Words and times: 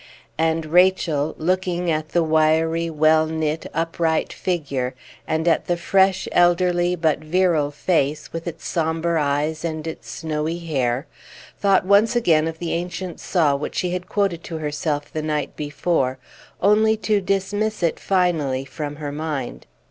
And 0.39 0.65
Rachel, 0.65 1.35
looking 1.37 1.91
at 1.91 2.09
the 2.09 2.23
wiry, 2.23 2.89
well 2.89 3.27
knit, 3.27 3.67
upright 3.71 4.33
figure, 4.33 4.95
and 5.27 5.47
at 5.47 5.65
the 5.67 5.77
fresh, 5.77 6.27
elderly, 6.31 6.95
but 6.95 7.19
virile 7.19 7.69
face, 7.69 8.33
with 8.33 8.47
its 8.47 8.65
sombre 8.67 9.21
eyes 9.23 9.63
and 9.63 9.85
its 9.85 10.09
snowy 10.09 10.57
hair, 10.57 11.05
thought 11.59 11.85
once 11.85 12.15
again 12.15 12.47
of 12.47 12.57
the 12.57 12.73
ancient 12.73 13.19
saw 13.19 13.55
which 13.55 13.75
she 13.75 13.91
had 13.91 14.09
quoted 14.09 14.43
to 14.45 14.57
herself 14.57 15.13
the 15.13 15.21
night 15.21 15.55
before, 15.55 16.17
only 16.63 16.97
to 16.97 17.21
dismiss 17.21 17.83
it 17.83 17.99
finally 17.99 18.65
from 18.65 18.95
her 18.95 19.11
mind. 19.11 19.67